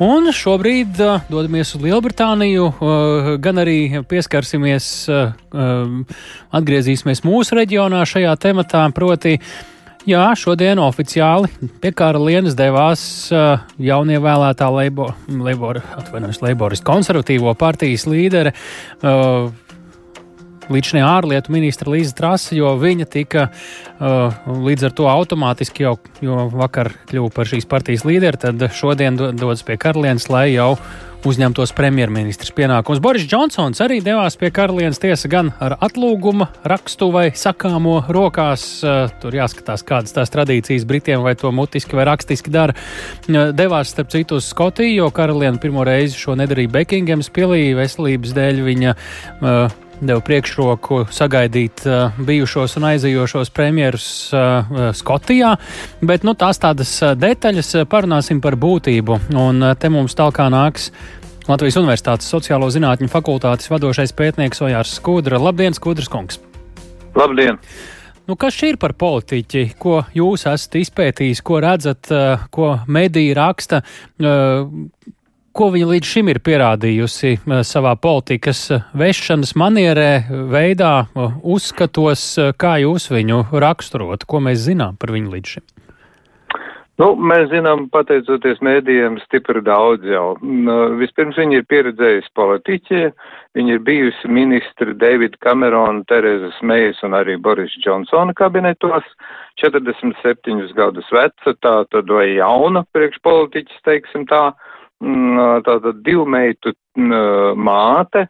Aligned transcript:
Un 0.00 0.30
šobrīd 0.32 0.96
uh, 1.04 1.26
dodamies 1.28 1.74
uz 1.76 1.82
Lielbritāniju, 1.84 2.70
uh, 2.72 3.26
gan 3.42 3.60
arī 3.60 4.00
pieskarsimies, 4.08 4.86
uh, 5.12 5.34
atgriezīsimies 6.56 7.20
mūsu 7.28 7.58
reģionā 7.60 8.00
šajā 8.08 8.32
tematā, 8.40 8.86
proti. 8.96 9.36
Jā, 10.08 10.30
šodien 10.32 10.80
oficiāli 10.80 11.68
pie 11.82 11.90
karalienes 11.92 12.56
devās 12.56 13.02
uh, 13.28 13.60
jaunievēlētā 13.76 14.70
Leibor, 14.72 15.12
Leibor, 15.28 15.82
Leiboristu 16.40 16.88
konservatīvo 16.88 17.52
partijas 17.60 18.08
līdere 18.08 18.54
uh, 20.70 20.74
līdzinājā 20.74 21.10
ārlietu 21.18 21.54
ministra 21.54 21.90
Līza 21.92 22.14
Trasa, 22.16 22.54
jo 22.56 22.74
viņa 22.80 23.08
tika 23.10 23.48
uh, 23.50 24.40
līdz 24.46 24.90
ar 24.90 24.96
to 24.96 25.10
automātiski 25.10 25.86
jau, 25.86 25.96
jo 26.22 26.46
vakar 26.54 26.92
kļuva 27.10 27.34
par 27.34 27.50
šīs 27.50 27.68
partijas 27.70 28.06
līderi, 28.08 28.40
tad 28.40 28.70
šodien 28.74 29.18
dodas 29.18 29.64
pie 29.66 29.78
karalienes, 29.80 30.30
lai 30.30 30.50
jau 30.54 30.76
uzņemtos 31.26 31.74
premjerministrs 31.76 32.54
pienākums. 32.56 33.00
Boris 33.04 33.26
Džonsons 33.28 33.82
arī 33.84 33.98
devās 34.00 34.38
pie 34.40 34.48
karalienes 34.56 35.00
tiesa 35.02 35.28
gan 35.28 35.50
ar 35.60 35.74
atlūguma 35.84 36.46
rakstu 36.64 37.10
vai 37.12 37.26
sakāmo 37.36 37.98
rokās. 38.08 38.64
Uh, 38.80 39.12
tur 39.20 39.36
jāskatās, 39.36 39.84
kādas 39.86 40.16
tās 40.16 40.32
tradīcijas 40.32 40.86
Britiem 40.88 41.26
vai 41.26 41.34
to 41.36 41.52
mutiski 41.52 41.98
vai 41.98 42.08
rakstiski 42.08 42.54
dara. 42.54 42.78
Uh, 43.26 43.50
devās 43.56 43.92
starp 43.92 44.14
citu 44.14 44.40
uz 44.40 44.48
Skotiju, 44.48 45.04
jo 45.04 45.12
karaliene 45.14 45.60
pirmo 45.60 45.84
reizi 45.84 46.16
šo 46.16 46.38
nedarīja 46.40 46.72
Bekingams 46.78 47.28
pilī 47.34 47.66
veselības 47.76 48.34
dēļ. 48.38 48.64
Viņa 48.70 48.96
uh, 48.96 49.78
deva 50.00 50.20
priekšroku 50.24 51.04
sagaidīt 51.12 51.84
uh, 51.86 52.16
bijušos 52.24 52.76
un 52.80 52.88
aizejošos 52.90 53.52
premjerus 53.54 54.06
uh, 54.32 54.90
Skotijā, 54.96 55.54
bet 56.04 56.24
nu, 56.26 56.34
tās 56.38 56.60
tādas 56.62 56.92
uh, 57.04 57.12
detaļas 57.18 57.74
uh, 57.78 57.86
parunāsim 57.90 58.40
par 58.42 58.56
būtību. 58.60 59.20
Un 59.36 59.62
uh, 59.62 59.74
te 59.78 59.92
mums 59.92 60.16
tālāk 60.18 60.42
nāks 60.52 60.90
Latvijas 61.48 61.78
Universitātes 61.80 62.28
sociālo 62.30 62.68
zinātņu 62.72 63.10
fakultātes 63.12 63.70
vadošais 63.72 64.14
pētnieks 64.16 64.62
Ojārs 64.64 64.96
Skudra. 64.98 65.40
Labdien, 65.40 65.76
Skudras 65.76 66.10
kungs! 66.10 66.40
Labdien! 67.16 67.60
Nu, 68.28 68.36
kas 68.38 68.54
šī 68.54 68.74
ir 68.74 68.80
par 68.80 68.94
politiķi? 68.94 69.72
Ko 69.80 70.04
jūs 70.14 70.46
esat 70.46 70.76
izpētījis, 70.78 71.40
ko 71.44 71.60
redzat, 71.64 72.12
uh, 72.14 72.48
ko 72.54 72.76
mediji 72.88 73.34
raksta? 73.36 73.82
Ko 75.50 75.66
viņa 75.74 75.86
līdz 75.90 76.06
šim 76.06 76.28
ir 76.30 76.38
pierādījusi 76.46 77.30
eh, 77.34 77.62
savā 77.66 77.96
politikas 77.98 78.62
eh, 78.70 78.84
vešanas 78.94 79.56
manierē, 79.58 80.10
veidā, 80.52 80.92
eh, 81.10 81.32
uzskatos, 81.42 82.22
kā 82.54 82.76
jūs 82.84 83.08
viņu 83.10 83.42
raksturot, 83.64 84.28
ko 84.30 84.42
mēs 84.46 84.62
zinām 84.68 85.00
par 85.00 85.10
viņu 85.16 85.34
līdz 85.34 85.56
šim? 85.56 85.66
Nu, 87.00 87.14
mēs 87.16 87.48
zinām, 87.48 87.86
pateicoties 87.90 88.60
mēdījiem, 88.62 89.16
stipri 89.24 89.62
daudz 89.64 90.04
jau. 90.04 90.34
Vispirms 91.00 91.38
viņa 91.40 91.62
ir 91.62 91.66
pieredzējusi 91.72 92.28
politiķi, 92.36 93.04
viņa 93.56 93.72
ir 93.74 93.84
bijusi 93.86 94.30
ministri 94.30 94.92
Davida 95.00 95.40
Camerona, 95.40 96.04
Terezas 96.12 96.58
Mejas 96.60 97.00
un 97.02 97.16
arī 97.16 97.38
Boris 97.40 97.72
Džonsona 97.80 98.36
kabinetos, 98.36 99.08
47 99.64 100.76
gadus 100.76 101.08
veca, 101.10 101.56
tā 101.64 101.78
tad 101.88 102.12
vai 102.12 102.34
jauna 102.36 102.84
priekšpolitiķis, 102.92 103.80
teiksim 103.88 104.28
tā. 104.28 104.50
Uh, 104.52 104.69
tātad 105.00 106.02
divu 106.04 106.26
meitu 106.28 106.74
mm, 106.98 107.58
māte, 107.60 108.26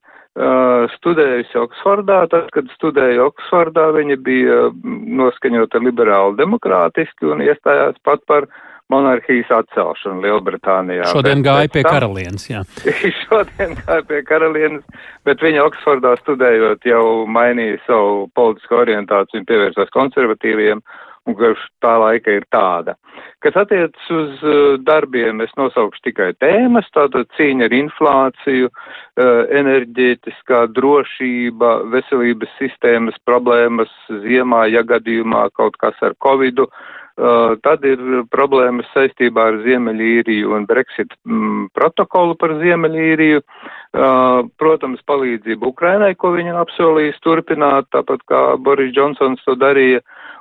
studējusi 0.97 1.59
Oksfordā. 1.59 2.23
Tad, 2.31 2.51
kad 2.55 2.71
studēja 2.77 3.27
Oksfordā, 3.27 3.91
viņa 3.97 4.19
bija 4.25 4.59
mm, 4.71 4.99
noskaņota 5.21 5.83
liberāli 5.83 6.39
demokrātiski 6.39 7.31
un 7.33 7.43
iestājās 7.45 7.99
pat 8.07 8.23
par 8.31 8.47
monarhijas 8.91 9.51
atcelšanu 9.55 10.25
Lielbritānijā. 10.25 11.07
Šodien 11.13 11.45
gāja 11.47 11.71
pie 11.71 11.85
tam, 11.85 11.95
karalienes, 11.95 12.47
jā. 12.51 12.63
šodien 13.25 13.77
gāja 13.83 14.07
pie 14.09 14.23
karalienes, 14.27 15.05
bet 15.29 15.43
viņa 15.45 15.67
Oksfordā 15.69 16.17
studējot 16.23 16.87
jau 16.91 17.05
mainīja 17.31 17.79
savu 17.87 18.27
politisko 18.39 18.83
orientāciju 18.85 19.43
un 19.43 19.47
pievērsās 19.51 19.95
konservatīviem 19.95 20.83
un 21.31 21.37
ka 21.39 21.53
tā 21.85 21.95
laika 22.03 22.35
ir 22.39 22.47
tāda. 22.53 22.97
Kas 23.41 23.57
attiecas 23.57 24.13
uz 24.13 24.45
uh, 24.45 24.77
darbiem, 24.85 25.41
es 25.45 25.53
nosaukšu 25.57 26.05
tikai 26.11 26.31
tēmas, 26.43 26.89
tātad 26.97 27.31
cīņa 27.39 27.69
ar 27.71 27.77
inflāciju, 27.79 28.71
uh, 28.71 29.43
enerģētiskā 29.63 30.67
drošība, 30.77 31.75
veselības 31.95 32.53
sistēmas 32.59 33.17
problēmas 33.29 33.93
ziemā, 34.27 34.67
ja 34.75 34.85
gadījumā 34.87 35.49
kaut 35.57 35.79
kas 35.81 35.97
ar 36.05 36.17
covidu, 36.21 36.69
uh, 36.69 37.57
tad 37.65 37.85
ir 37.89 38.01
problēmas 38.33 38.89
saistībā 38.95 39.51
ar 39.51 39.61
Ziemeļīriju 39.65 40.55
un 40.57 40.67
Brexit 40.69 41.13
mm, 41.25 41.71
protokolu 41.77 42.37
par 42.41 42.55
Ziemeļīriju. 42.61 43.43
Protams, 43.91 45.01
palīdzību 45.11 45.73
Ukrainai, 45.73 46.15
ko 46.15 46.31
viņa 46.37 46.61
apsolījis 46.63 47.19
turpināt, 47.27 47.89
tāpat 47.91 48.23
kā 48.31 48.43
Boris 48.63 48.93
Džonsons 48.95 49.43
to 49.47 49.57
darīja. 49.59 50.01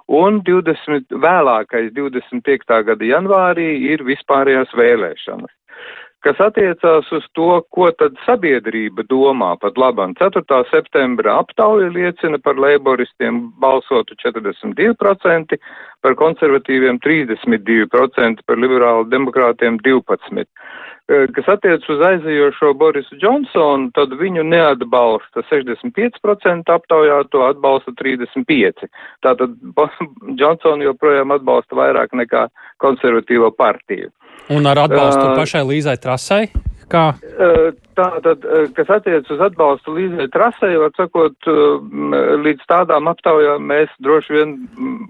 Un 0.10 0.42
20, 0.46 1.10
vēlākais 1.22 1.90
25. 1.94 2.84
gada 2.86 3.06
janvārī 3.06 3.72
ir 3.94 4.06
vispārējās 4.06 4.74
vēlēšanas. 4.78 5.54
Kas 6.20 6.40
attiecās 6.44 7.08
uz 7.16 7.24
to, 7.38 7.62
ko 7.72 7.88
tad 7.96 8.18
sabiedrība 8.26 9.06
domā 9.08 9.54
pat 9.62 9.78
labam. 9.80 10.12
4. 10.20 10.44
septembra 10.68 11.38
aptauja 11.40 11.88
liecina 11.96 12.42
par 12.44 12.60
leiboristiem 12.60 13.38
balsotu 13.62 14.18
42%, 14.20 15.56
par 16.04 16.18
konservatīviem 16.20 17.00
32%, 17.06 18.44
par 18.46 18.60
liberālu 18.60 19.08
demokrātiem 19.14 19.80
12%. 19.86 20.44
Eh, 21.10 21.26
kas 21.34 21.48
attiec 21.50 21.86
uz 21.90 22.02
aizējošo 22.06 22.76
Borisu 22.78 23.18
Džonsonu, 23.18 23.90
tad 23.98 24.12
viņu 24.20 24.44
neatbalsta 24.46 25.42
65% 25.50 26.70
aptaujā, 26.70 27.24
to 27.34 27.42
atbalsta 27.48 27.96
35%. 27.98 28.86
Tātad 29.26 29.56
Džonsonu 30.40 30.86
joprojām 30.92 31.34
atbalsta 31.34 31.80
vairāk 31.80 32.14
nekā 32.14 32.46
konservatīvo 32.84 33.50
partiju. 33.58 34.14
Un 34.54 34.70
ar 34.70 34.86
atbalstu 34.86 35.32
uh, 35.32 35.36
pašai 35.38 35.66
Līzai 35.66 35.98
Trasai? 36.02 36.44
Kā? 36.90 37.12
Tā 37.18 37.89
tad, 38.24 38.46
kas 38.78 38.92
attiec 38.98 39.30
uz 39.34 39.42
atbalstu 39.44 39.94
līdzai 39.96 40.28
trasei, 40.34 40.76
var 40.82 40.94
sakot, 40.98 41.50
līdz 42.46 42.66
tādām 42.70 43.10
aptaujām 43.12 43.66
mēs 43.72 43.92
droši 44.04 44.36
vien 44.36 44.56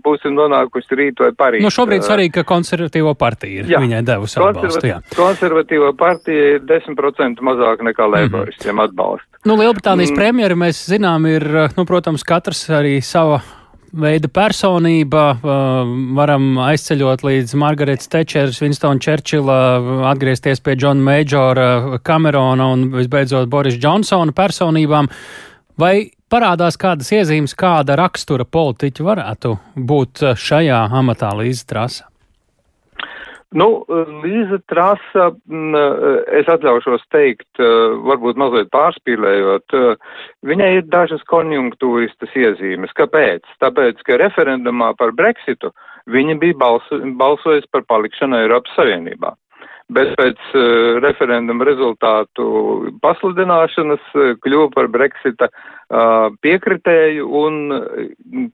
būsim 0.06 0.36
nonākusi 0.38 1.00
rīt 1.00 1.24
vai 1.24 1.32
parīt. 1.38 1.66
Nu, 1.66 1.74
šobrīd 1.74 2.06
svarīgi, 2.06 2.34
ka 2.40 2.46
konservatīvo 2.50 3.14
partija 3.20 3.64
ir 3.64 3.74
jā. 3.74 3.82
viņai 3.84 4.02
devusi 4.08 4.40
atbalstu. 4.40 4.86
Jā. 4.90 5.00
Konservatīvo 5.16 5.94
partija 6.00 6.56
ir 6.56 6.66
10% 6.70 7.46
mazāk 7.46 7.86
nekā 7.86 8.08
mhm. 8.08 8.16
leiboristiem 8.18 8.76
mm 8.76 8.80
-hmm. 8.80 8.90
atbalsta. 8.90 9.28
Nu, 9.48 9.56
Lielbritānijas 9.56 10.12
mm. 10.12 10.20
premjeri 10.20 10.56
mēs 10.60 10.82
zinām 10.92 11.24
ir, 11.30 11.46
nu, 11.78 11.86
protams, 11.88 12.26
katrs 12.28 12.66
arī 12.76 12.98
sava 13.02 13.40
veida 13.94 14.30
personība. 14.32 15.24
Varam 16.18 16.60
aizceļot 16.64 17.24
līdz 17.26 17.56
Margaretas 17.60 18.12
Tečers, 18.12 18.62
Winstona 18.64 19.02
Čerčila, 19.04 19.60
atgriezties 20.12 20.62
pie 20.66 20.76
Džona 20.80 21.06
Meidžora, 21.06 22.00
Kamerona 22.04 22.70
un 22.76 22.90
visbeidzot 22.96 23.50
Boris 23.50 23.80
Džonsona 23.80 24.36
personībām. 24.36 25.10
Vai 25.80 26.12
parādās 26.30 26.78
kādas 26.80 27.10
iezīmes, 27.16 27.56
kāda 27.58 27.96
rakstura 28.00 28.46
politiķi 28.46 29.06
varētu 29.06 29.56
būt 29.76 30.26
šajā 30.38 30.84
amatā 31.02 31.34
līdz 31.40 31.66
trasa? 31.70 32.06
Nu, 33.58 33.82
Līza 34.22 34.60
Trasa, 34.70 35.32
es 36.38 36.50
atļaušos 36.54 37.02
teikt, 37.10 37.48
varbūt 38.06 38.38
mazliet 38.38 38.70
pārspīlējot, 38.76 39.74
viņai 40.46 40.70
ir 40.76 40.86
dažas 40.94 41.24
konjunktūristas 41.32 42.36
iezīmes. 42.38 42.94
Kāpēc? 43.00 43.50
Tāpēc, 43.64 44.04
ka 44.06 44.20
referendumā 44.22 44.92
par 45.00 45.16
Brexitu 45.18 45.74
viņa 46.14 46.38
bija 46.44 46.60
balso, 46.62 47.02
balsojis 47.18 47.66
par 47.74 47.88
palikšanu 47.90 48.38
Eiropas 48.44 48.78
Savienībā. 48.78 49.34
Bet 49.90 50.14
pēc 50.20 50.38
uh, 50.54 51.02
referenduma 51.02 51.66
rezultātu 51.66 52.46
pasludināšanas 53.02 54.14
kļuva 54.46 54.70
par 54.76 54.94
Brexita 54.94 55.50
piekritēju 56.46 57.26
un 57.26 57.56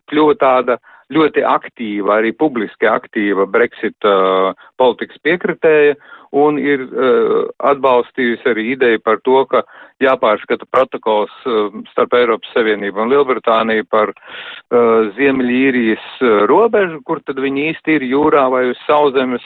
kļuva 0.07 0.35
tāda 0.39 0.77
uh, 0.79 0.91
ļoti 1.13 1.43
aktīva, 1.45 2.19
arī 2.19 2.31
publiski 2.33 2.87
aktīva 2.89 3.45
Brexit 3.49 4.07
uh, 4.07 4.55
politikas 4.79 5.19
piekritēja 5.25 5.95
un 6.35 6.57
ir 6.59 6.81
uh, 6.87 7.45
atbalstījusi 7.63 8.49
arī 8.51 8.65
ideju 8.73 9.01
par 9.05 9.21
to, 9.27 9.43
ka 9.51 9.61
jāpārskata 10.03 10.67
protokols 10.73 11.33
uh, 11.45 11.69
starp 11.93 12.17
Eiropas 12.17 12.51
Savienību 12.55 13.05
un 13.05 13.13
Lielbritāniju 13.13 13.85
par 13.93 14.11
uh, 14.15 15.13
Ziemeļīrijas 15.19 16.09
uh, 16.23 16.41
robežu, 16.49 16.99
kur 17.05 17.21
tad 17.23 17.39
viņi 17.43 17.69
īsti 17.71 17.99
ir 17.99 18.09
jūrā 18.09 18.49
vai 18.51 18.65
uz 18.73 18.81
sauzemes. 18.87 19.45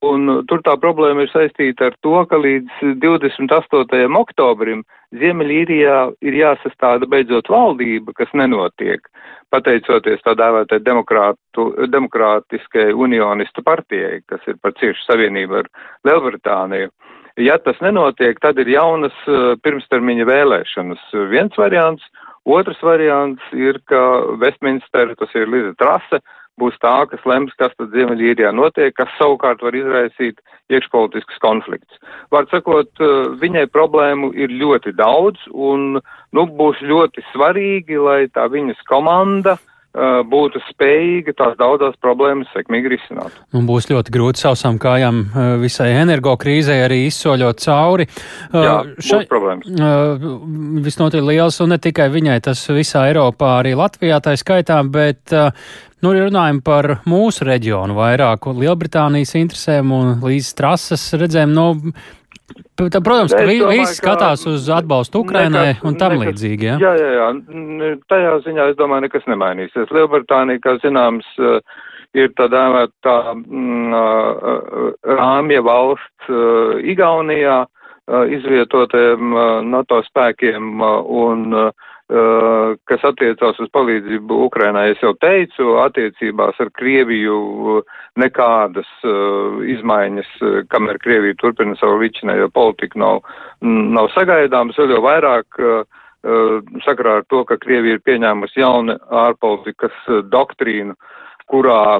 Un 0.00 0.46
tur 0.48 0.62
tā 0.64 0.78
problēma 0.80 1.26
ir 1.26 1.28
saistīta 1.28 1.90
ar 1.90 1.96
to, 2.00 2.14
ka 2.24 2.38
līdz 2.40 2.96
28. 3.02 4.06
oktobrim 4.16 4.80
Ziemeļīrijā 5.20 5.98
ir 6.24 6.38
jāsastāda 6.38 7.08
beidzot 7.10 7.50
valdība, 7.52 8.14
kas 8.16 8.32
nenotiek 8.32 9.04
pateicoties 9.50 10.22
tā 10.24 10.34
dēvētai 10.38 10.80
demokrātiskai 10.86 12.90
unionistu 12.94 13.64
partijai, 13.66 14.20
kas 14.30 14.44
ir 14.48 14.56
par 14.62 14.74
ciešu 14.78 15.02
savienību 15.06 15.62
ar 15.62 15.70
Lielbritāniju. 16.08 16.92
Ja 17.40 17.56
tas 17.62 17.78
nenotiek, 17.80 18.38
tad 18.42 18.58
ir 18.60 18.68
jaunas 18.68 19.16
pirmstermiņa 19.64 20.26
vēlēšanas. 20.28 21.04
Viens 21.30 21.56
variants, 21.58 22.04
otrs 22.44 22.80
variants 22.84 23.42
ir, 23.56 23.78
ka 23.88 24.00
Westminster, 24.42 25.14
tas 25.18 25.32
ir 25.38 25.48
Liza 25.48 25.72
Trase, 25.80 26.20
būs 26.60 26.76
tā, 26.82 27.06
kas 27.10 27.22
lems, 27.28 27.54
kas 27.60 27.72
tad 27.78 27.94
Ziemeļīrijā 27.94 28.50
notiek, 28.56 28.94
kas 28.96 29.12
savukārt 29.18 29.62
var 29.62 29.76
izraisīt 29.76 30.40
iekšpolitisks 30.72 31.38
konflikts. 31.44 32.00
Var 32.34 32.48
sakot, 32.50 32.90
viņai 33.40 33.66
problēmu 33.72 34.32
ir 34.34 34.52
ļoti 34.52 34.92
daudz 34.98 35.40
un, 35.52 36.00
nu, 36.36 36.46
būs 36.60 36.82
ļoti 36.82 37.24
svarīgi, 37.30 38.00
lai 38.02 38.20
tā 38.34 38.48
viņas 38.52 38.82
komanda 38.90 39.56
uh, 39.56 39.69
būtu 39.90 40.60
spējīga 40.68 41.34
tās 41.34 41.56
daudzās 41.58 41.96
problēmas 42.02 42.50
sekmīgi 42.54 42.92
risināt. 42.92 43.34
Un 43.56 43.66
būs 43.66 43.88
ļoti 43.90 44.14
grūti 44.14 44.44
sausām 44.44 44.78
kājām 44.78 45.24
visai 45.62 45.90
energo 45.98 46.36
krīzē 46.38 46.76
arī 46.84 47.02
izsoļot 47.08 47.64
cauri. 47.64 48.06
Jā, 48.54 48.76
šai, 49.02 49.24
problēmas. 49.30 49.66
Visnotaļ 50.86 51.26
liels 51.32 51.58
un 51.64 51.74
ne 51.74 51.80
tikai 51.82 52.06
viņai, 52.14 52.38
tas 52.46 52.62
visā 52.70 53.08
Eiropā, 53.10 53.56
arī 53.64 53.74
Latvijā 53.78 54.22
tā 54.22 54.36
skaitā, 54.38 54.78
bet 54.86 55.34
Nu, 56.00 56.14
runājam 56.16 56.62
par 56.64 56.86
mūsu 57.04 57.44
reģionu 57.44 57.92
vairāk, 57.92 58.46
Lielbritānijas 58.56 59.34
interesēm 59.36 59.90
un 59.92 60.14
līdz 60.24 60.46
trases 60.56 61.02
redzēm. 61.20 61.52
Nu, 61.52 61.92
Tā, 62.80 63.00
protams, 63.04 63.34
ka 63.34 63.44
visi 63.44 63.98
skatās 63.98 64.46
uz 64.48 64.68
atbalstu 64.72 65.22
Ukrainai 65.24 65.74
nekas, 65.74 65.84
un 65.86 65.98
tam 66.00 66.16
nekas, 66.16 66.30
līdzīgi. 66.30 66.68
Ja? 66.70 66.78
Jā, 66.80 66.92
jā, 66.98 67.10
jā. 67.18 67.92
Tajā 68.10 68.32
ziņā 68.46 68.68
es 68.72 68.78
domāju, 68.78 69.06
nekas 69.06 69.26
nemainīsies. 69.30 69.92
Lielbritānija, 69.94 70.62
kā 70.64 70.76
zināms, 70.84 71.28
ir 72.16 72.32
tā 72.38 72.48
dēvēta 72.52 73.16
mm, 73.36 74.00
rāmja 75.20 75.62
valsts 75.66 76.32
Igaunijā 76.94 77.60
izvietotiem 78.34 79.36
NATO 79.70 80.00
spēkiem 80.08 80.82
un 80.82 81.46
Uh, 81.50 81.88
kas 82.10 83.04
attiecās 83.06 83.58
uz 83.62 83.68
palīdzību 83.70 84.38
Ukrainai, 84.46 84.90
es 84.94 85.02
jau 85.02 85.12
teicu, 85.22 85.76
attiecībās 85.84 86.58
ar 86.58 86.70
Krieviju 86.74 87.82
nekādas 88.18 88.88
uh, 89.06 89.60
izmaiņas, 89.62 90.32
uh, 90.42 90.56
kamēr 90.72 90.98
Krievija 91.02 91.38
turpina 91.38 91.76
savu 91.78 92.00
līdzinējo 92.02 92.50
politiku, 92.56 92.98
nav, 92.98 93.20
nav 93.62 94.10
sagaidāmas, 94.16 94.78
vēl 94.80 94.96
jau 94.96 95.04
vairāk 95.06 95.60
uh, 95.62 95.84
uh, 96.26 96.56
sakarā 96.86 97.20
ar 97.20 97.28
to, 97.30 97.44
ka 97.46 97.60
Krievija 97.62 98.00
ir 98.00 98.04
pieņēmusi 98.08 98.58
jaunu 98.58 98.98
ārpolitikas 99.26 99.94
uh, 100.08 100.24
doktrīnu, 100.32 100.98
kurā 101.50 101.98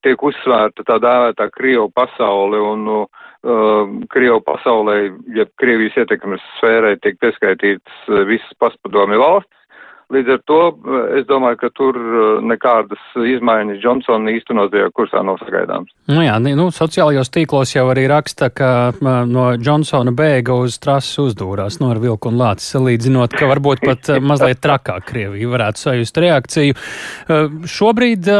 tiek 0.00 0.22
uzsvērta 0.24 0.84
tā 0.88 0.94
dēvētā 1.04 1.50
Krievu 1.52 1.90
pasaule 1.92 2.60
un 2.70 2.86
uh, 2.88 3.02
uh, 3.02 3.27
Krievu 4.10 4.40
pasaulē, 4.42 4.96
ja 5.36 5.46
Krievijas 5.60 5.96
ietekmes 6.02 6.42
sfērai 6.58 6.96
tiek 7.02 7.20
pieskaitītas 7.22 8.08
uh, 8.10 8.24
visas 8.26 8.56
paspadomi 8.58 9.18
valsts. 9.20 9.57
Līdz 10.08 10.30
ar 10.32 10.38
to 10.48 10.58
uh, 10.72 11.00
es 11.18 11.26
domāju, 11.28 11.58
ka 11.60 11.68
tur 11.76 11.96
uh, 12.00 12.20
nekādas 12.40 13.00
izmaiņas 13.20 13.76
Džonsona 13.82 14.32
īstenotajā 14.38 14.88
kursā 14.96 15.20
nav 15.20 15.36
sagaidāmas. 15.42 15.92
Nu 16.08 16.22
jā, 16.24 16.38
nu, 16.40 16.70
sociālajos 16.72 17.28
tīklos 17.28 17.74
jau 17.74 17.84
arī 17.92 18.06
raksta, 18.08 18.48
ka 18.48 18.70
no 19.28 19.50
Džonsona 19.60 20.14
bēga 20.16 20.56
uz 20.56 20.78
trases 20.80 21.18
uzdūrās 21.20 21.76
no 21.82 21.90
nu, 21.90 21.92
ar 21.92 22.00
vilku 22.00 22.30
un 22.30 22.38
lāci, 22.40 22.64
salīdzinot, 22.64 23.36
ka 23.36 23.50
varbūt 23.50 23.84
pat 23.84 24.08
mazliet 24.24 24.62
trakāk 24.64 25.04
Krievija 25.10 25.50
varētu 25.52 25.82
sajust 25.82 26.20
reakciju. 26.24 26.78
Šobrīd, 27.68 28.30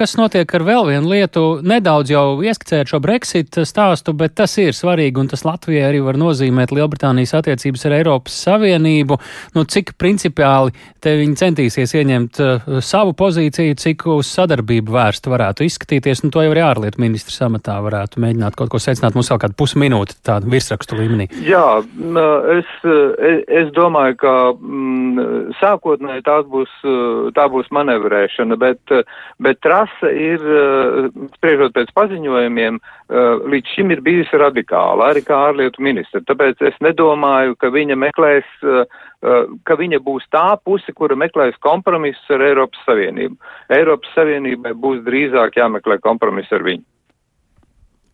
kas 0.00 0.16
notiek 0.16 0.56
ar 0.56 0.64
vēl 0.64 0.88
vienu 0.88 1.12
lietu, 1.12 1.44
nedaudz 1.60 2.14
jau 2.14 2.24
ieskicēt 2.44 2.94
šo 2.94 3.02
Brexit 3.04 3.60
stāstu, 3.68 4.16
bet 4.16 4.38
tas 4.40 4.56
ir 4.62 4.72
svarīgi 4.76 5.20
un 5.20 5.28
tas 5.28 5.44
Latvijai 5.44 5.84
arī 5.90 6.00
var 6.08 6.16
nozīmēt 6.20 6.72
Lielbritānijas 6.72 7.36
attiecības 7.42 7.84
ar 7.90 7.98
Eiropas 8.00 8.40
Savienību. 8.48 9.20
Nu, 9.52 9.68
cik 9.68 9.94
principiāli 10.00 10.72
te 11.04 11.12
viņi 11.18 11.36
centīsies 11.38 11.92
ieņemt 11.98 12.40
savu 12.84 13.14
pozīciju, 13.18 13.76
cik 13.80 14.06
uz 14.14 14.30
sadarbību 14.32 14.94
vērsta 14.94 15.32
varētu 15.32 15.66
izskatīties, 15.66 16.24
un 16.24 16.32
to 16.34 16.44
jau 16.44 16.54
arī 16.54 16.64
ārlietu 16.64 17.02
ministrs 17.02 17.42
amatā 17.44 17.76
varētu 17.84 18.22
mēģināt 18.24 18.56
kaut 18.58 18.72
ko 18.72 18.80
secināt. 18.82 19.16
Mums 19.16 19.30
vēl 19.32 19.40
kāda 19.42 19.58
pusminūte 19.58 20.18
tāda 20.24 20.48
virsrakstu 20.50 20.98
līmenī. 20.98 21.28
Jā, 21.44 21.66
es, 22.56 22.72
es 23.60 23.72
domāju, 23.76 24.18
ka 24.24 24.34
m, 24.54 25.20
sākotnēji 25.60 26.24
tā 26.26 26.40
būs, 26.48 26.72
tā 27.36 27.46
būs 27.52 27.70
manevrēšana, 27.74 28.58
bet, 28.60 28.96
bet 29.44 29.60
trasa 29.64 30.12
ir, 30.12 30.44
spriežot 31.36 31.76
pēc 31.76 31.92
paziņojumiem, 31.96 32.80
līdz 33.52 33.74
šim 33.76 33.92
ir 33.92 34.00
bijusi 34.04 34.40
radikāla, 34.40 35.12
arī 35.12 35.24
kā 35.26 35.36
ārlietu 35.50 35.84
ministra. 35.84 36.24
Tāpēc 36.24 36.62
es 36.70 36.78
nedomāju, 36.84 37.58
ka 37.60 37.68
viņa 37.74 37.98
meklēs 38.00 38.48
ka 39.64 39.76
viņa 39.80 40.00
būs 40.04 40.26
tā 40.32 40.46
puse, 40.64 40.92
kura 40.96 41.16
meklēs 41.16 41.56
kompromisus 41.64 42.34
ar 42.34 42.44
Eiropas 42.44 42.82
Savienību. 42.88 43.38
Eiropas 43.72 44.10
Savienībai 44.16 44.74
būs 44.76 45.04
drīzāk 45.06 45.56
jāmeklē 45.60 46.00
kompromiss 46.04 46.52
ar 46.52 46.66
viņu. 46.66 46.84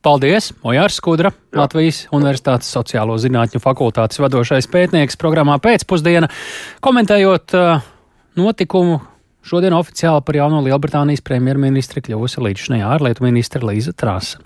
Paldies! 0.01 0.53
Ojārs 0.65 0.97
Skudra, 0.97 1.29
Jā. 1.53 1.59
Latvijas 1.61 2.07
Universitātes 2.17 2.71
sociālo 2.73 3.19
zinātņu 3.21 3.61
fakultātes 3.61 4.21
vadošais 4.23 4.71
pētnieks 4.73 5.19
programmā 5.21 5.59
pēcpusdiena, 5.61 6.31
komentējot 6.81 7.57
uh, 7.59 7.83
notikumu. 8.41 9.03
Šodien 9.45 9.75
oficiāli 9.77 10.23
par 10.25 10.37
jauno 10.37 10.61
Lielbritānijas 10.65 11.25
premjerministri 11.25 12.05
kļuvusi 12.05 12.45
līdzinājā 12.45 12.95
ārlietu 12.95 13.25
ministra 13.25 13.65
Līza 13.65 13.93
Trāsa. 13.97 14.39